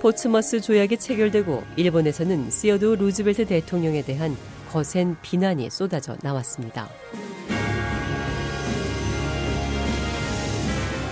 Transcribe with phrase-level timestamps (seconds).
[0.00, 4.34] 포츠머스 조약이 체결되고 일본에서는 시어도어 루즈벨트 대통령에 대한
[4.70, 6.88] 거센 비난이 쏟아져 나왔습니다.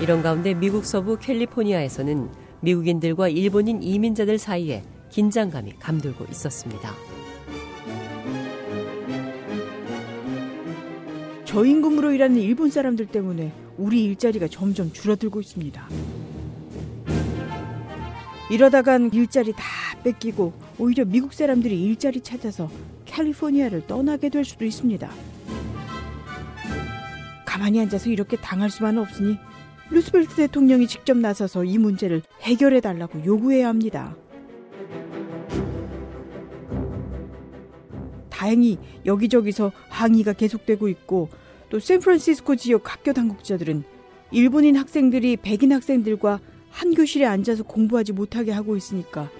[0.00, 2.30] 이런 가운데 미국 서부 캘리포니아에서는
[2.60, 6.94] 미국인들과 일본인 이민자들 사이에 긴장감이 감돌고 있었습니다.
[11.44, 15.86] 저임금으로 일하는 일본 사람들 때문에 우리 일자리가 점점 줄어들고 있습니다.
[18.50, 19.62] 이러다간 일자리 다
[20.02, 22.68] 뺏기고 오히려 미국 사람들이 일자리 찾아서
[23.04, 25.08] 캘리포니아를 떠나게 될 수도 있습니다.
[27.46, 29.38] 가만히 앉아서 이렇게 당할 수만은 없으니
[29.90, 34.16] 루스벨트 대통령이 직접 나서서 이 문제를 해결해 달라고 요구해야 합니다.
[38.30, 41.28] 다행히 여기저기서 항의가 계속되고 있고
[41.68, 43.84] 또 샌프란시스코 지역 학교 당국자들은
[44.32, 46.40] 일본인 학생들이 백인 학생들과
[46.70, 49.30] 한 교실에 앉아서 공부하지 못하게 하고 있으니까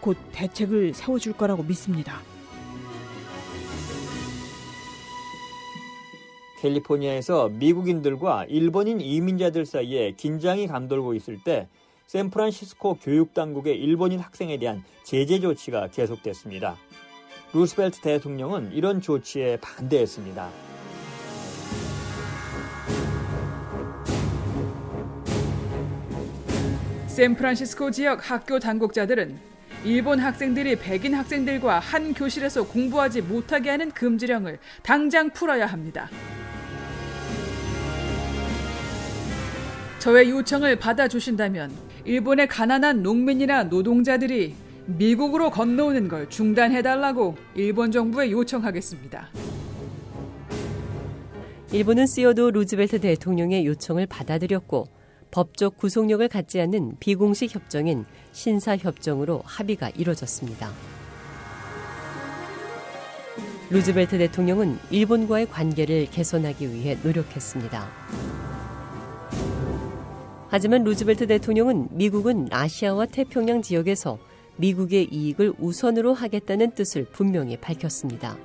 [0.00, 2.20] 곧 대책을 세워줄 거라고 믿습니다.
[6.60, 11.68] 캘리포니아에서 미국인들과 일본인 이민자들 사이에 긴장이 감돌고 있을 때
[12.06, 16.76] 샌프란시스코 교육당국의 일본인 학생에 대한 제재 조치가 계속됐습니다.
[17.52, 20.71] 루스벨트 대통령은 이런 조치에 반대했습니다.
[27.12, 29.38] 샌프란시스코 지역 학교 당국자들은
[29.84, 36.08] 일본 학생들이 백인 학생들과 한 교실에서 공부하지 못하게 하는 금지령을 당장 풀어야 합니다.
[39.98, 41.70] 저의 요청을 받아주신다면
[42.06, 44.54] 일본의 가난한 농민이나 노동자들이
[44.86, 49.28] 미국으로 건너오는 걸 중단해달라고 일본 정부에 요청하겠습니다.
[51.72, 55.01] 일본은 시어도 루즈벨트 대통령의 요청을 받아들였고
[55.32, 60.70] 법적 구속력을 갖지 않는 비공식 협정인 신사협정으로 합의가 이뤄졌습니다.
[63.70, 67.90] 루즈벨트 대통령은 일본과의 관계를 개선하기 위해 노력했습니다.
[70.48, 74.18] 하지만 루즈벨트 대통령은 미국은 아시아와 태평양 지역에서
[74.56, 78.36] 미국의 이익을 우선으로 하겠다는 뜻을 분명히 밝혔습니다.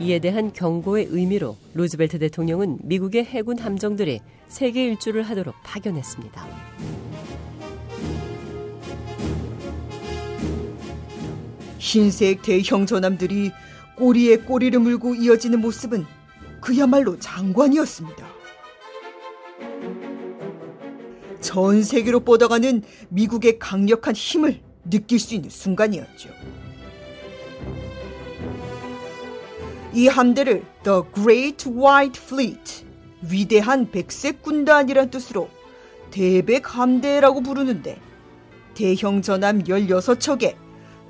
[0.00, 6.46] 이에 대한 경고의 의미로 루즈벨트 대통령은 미국의 해군 함정들이 세계 일주를 하도록 파견했습니다.
[11.78, 13.50] 흰색 대형 전함들이
[13.96, 16.04] 꼬리에 꼬리를 물고 이어지는 모습은
[16.60, 18.26] 그야말로 장관이었습니다.
[21.40, 26.37] 전 세계로 뻗어가는 미국의 강력한 힘을 느낄 수 있는 순간이었죠.
[29.98, 32.86] 이 함대를 The Great White Fleet,
[33.20, 35.50] 위대한 백색 군단이란 뜻으로
[36.12, 37.98] 대백 함대라고 부르는데
[38.74, 40.54] 대형 전함 16척에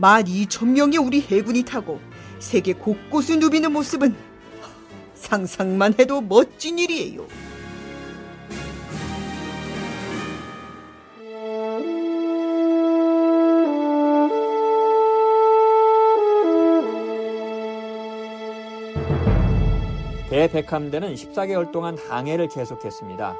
[0.00, 2.00] 12,000명의 우리 해군이 타고
[2.40, 4.16] 세계 곳곳을 누비는 모습은
[5.14, 7.24] 상상만 해도 멋진 일이에요.
[20.32, 23.36] 대백함대는 14개월 동안 항해를 계속했습니다.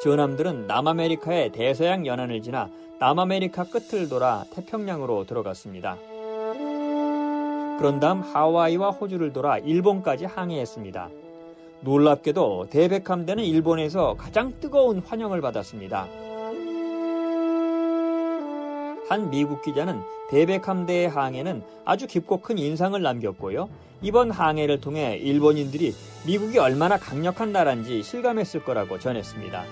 [0.00, 5.96] 전함들은 남아메리카의 대서양 연안을 지나 남아메리카 끝을 돌아 태평양으로 들어갔습니다.
[7.80, 11.08] 그런 다음 하와이와 호주를 돌아 일본까지 항해했습니다.
[11.80, 16.06] 놀랍게도 대백함대는 일본에서 가장 뜨거운 환영을 받았습니다.
[19.12, 20.00] 한 미국 기자는
[20.30, 23.68] 대백함대의 항해는 아주 깊고 큰 인상을 남겼고요.
[24.00, 25.94] 이번 항해를 통해 일본인들이
[26.26, 29.64] 미국이 얼마나 강력한 나라인지 실감했을 거라고 전했습니다.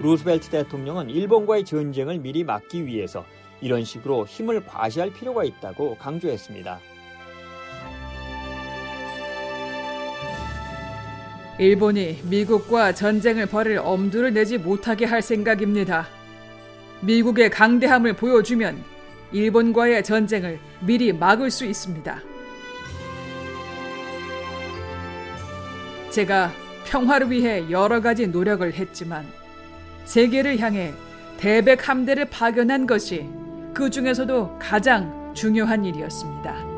[0.00, 3.24] 루스벨트 대통령은 일본과의 전쟁을 미리 막기 위해서
[3.62, 6.80] 이런 식으로 힘을 과시할 필요가 있다고 강조했습니다.
[11.60, 16.08] 일본이 미국과 전쟁을 벌일 엄두를 내지 못하게 할 생각입니다.
[17.02, 18.82] 미국의 강대함을 보여주면
[19.30, 22.18] 일본과의 전쟁을 미리 막을 수 있습니다.
[26.08, 26.50] 제가
[26.86, 29.26] 평화를 위해 여러 가지 노력을 했지만
[30.06, 30.94] 세계를 향해
[31.36, 33.28] 대백 함대를 파견한 것이
[33.74, 36.69] 그 중에서도 가장 중요한 일이었습니다.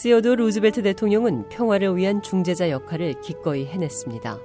[0.00, 4.38] 시어도어 루즈벨트 대통령은 평화를 위한 중재자 역할을 기꺼이 해냈습니다.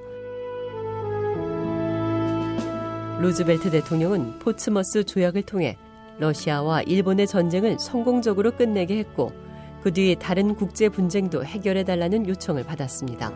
[3.22, 5.78] 루즈벨트 대통령은 포츠머스 조약을 통해
[6.20, 9.32] 러시아와 일본의 전쟁을 성공적으로 끝내게 했고
[9.82, 13.32] 그 뒤 다른 국제 분쟁도 해결해 달라는 요청을 받았습니다.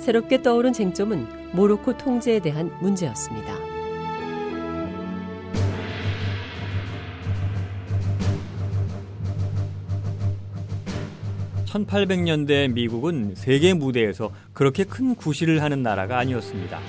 [0.00, 3.67] 새롭게 떠오른 쟁점은 모로코 통제에 대한 문제였습니다.
[11.68, 16.80] 1800년대 미국은 세계 무대에서 그렇게 큰 구실을 하는 나라가 아니었습니다.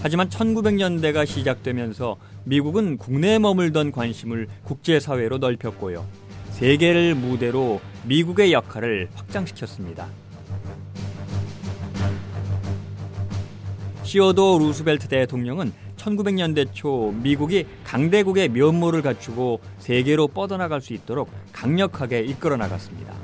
[0.00, 6.06] 하지만 1900년대가 시작되면서 미국은 국내에 머물던 관심을 국제사회로 넓혔고요.
[6.50, 10.06] 세계를 무대로 미국의 역할을 확장시켰습니다.
[14.02, 15.72] 시어도 루스벨트 대통령은
[16.04, 23.14] 1900년대 초 미국이 강대국의 면모를 갖추고 세계로 뻗어나갈 수 있도록 강력하게 이끌어 나갔습니다.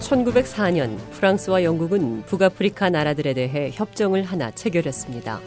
[0.00, 5.40] (1904년) 프랑스와 영국은 북아프리카 나라들에 대해 협정을 하나 체결했습니다.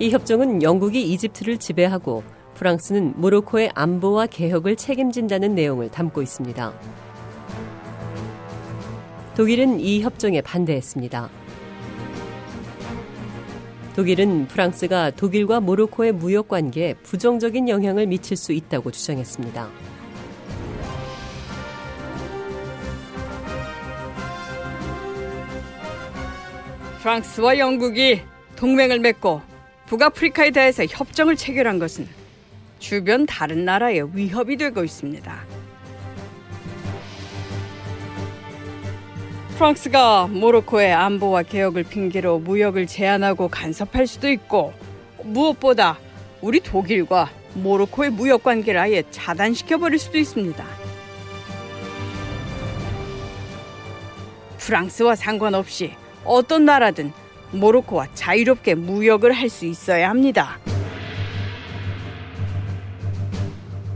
[0.00, 2.24] 이 협정은 영국이 이집트를 지배하고
[2.54, 6.72] 프랑스는 모로코의 안보와 개혁을 책임진다는 내용을 담고 있습니다.
[9.36, 11.30] 독일은 이 협정에 반대했습니다.
[13.96, 19.68] 독일은 프랑스가 독일과 모로코의 무역 관계에 부정적인 영향을 미칠 수 있다고 주장했습니다.
[27.00, 28.20] 프랑스와 영국이
[28.56, 29.40] 동맹을 맺고
[29.86, 32.06] 북아프리카에 대해서 협정을 체결한 것은
[32.80, 35.44] 주변 다른 나라에 위협이 되고 있습니다.
[39.56, 44.72] 프랑스가 모로코의 안보와 개혁을 핑계로 무역을 제한하고 간섭할 수도 있고
[45.22, 45.98] 무엇보다
[46.40, 50.64] 우리 독일과 모로코의 무역 관계를 아예 차단시켜 버릴 수도 있습니다.
[54.56, 55.92] 프랑스와 상관없이
[56.24, 57.12] 어떤 나라든
[57.52, 60.58] 모로코와 자유롭게 무역을 할 수 있어야 합니다.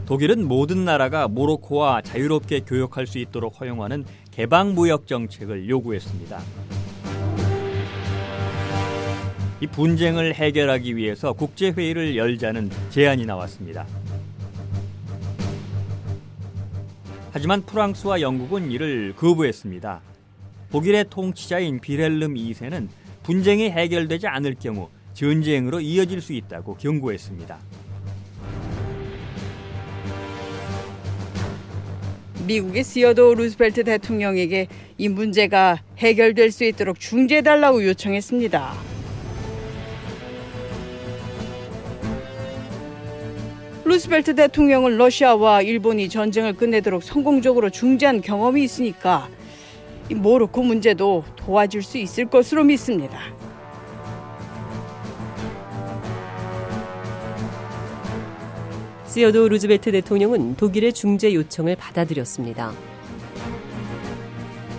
[0.05, 6.41] 독일은 모든 나라가 모로코와 자유롭게 교역할 수 있도록 허용하는 개방 무역 정책을 요구했습니다.
[9.61, 13.87] 이 분쟁을 해결하기 위해서 국제 회의를 열자는 제안이 나왔습니다.
[17.31, 20.01] 하지만 프랑스와 영국은 이를 거부했습니다.
[20.71, 22.89] 독일의 통치자인 비렐름 2세는
[23.23, 27.57] 분쟁이 해결되지 않을 경우 전쟁으로 이어질 수 있다고 경고했습니다.
[32.45, 38.73] 미국의 시어도 루스벨트 대통령에게 이 문제가 해결될 수 있도록 중재해달라고 요청했습니다.
[43.85, 49.29] 루스벨트 대통령은 러시아와 일본이 전쟁을 끝내도록 성공적으로 중재한 경험이 있으니까
[50.09, 53.19] 모로코 문제도 도와줄 수 있을 것으로 믿습니다.
[59.15, 62.73] 시어도 루즈벨트 대통령은 독일의 중재 요청을 받아들였습니다.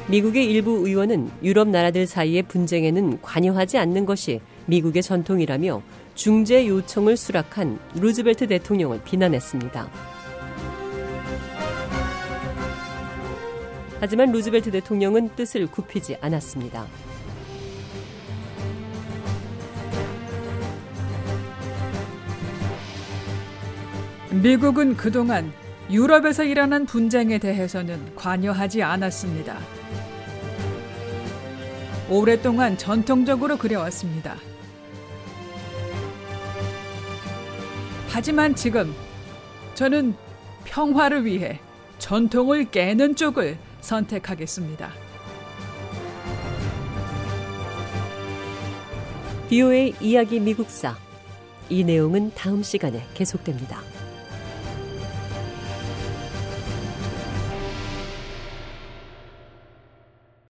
[0.08, 5.80] 미국의 일부 의원은 유럽 나라들 사이의 분쟁에는 관여하지 않는 것이 미국의 전통이라며
[6.14, 9.90] 중재 요청을 수락한 루즈벨트 대통령을 비난했습니다.
[14.00, 16.86] 하지만 루즈벨트 대통령은 뜻을 굽히지 않았습니다.
[24.30, 25.52] 미국은 그동안
[25.90, 29.58] 유럽에서 일어난 분쟁에 대해서는 관여하지 않았습니다.
[32.10, 34.36] 오랫동안 전통적으로 그려왔습니다.
[38.08, 38.94] 하지만 지금
[39.74, 40.14] 저는
[40.64, 41.60] 평화를 위해
[41.98, 44.90] 전통을 깨는 쪽을 선택하겠습니다.
[49.48, 50.96] 비오의 이야기 미국사
[51.68, 53.95] 이 내용은 다음 시간에 계속됩니다.